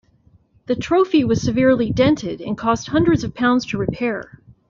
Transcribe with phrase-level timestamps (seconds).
[0.65, 4.41] The trophy was severely dented, and cost hundreds of pounds to repair.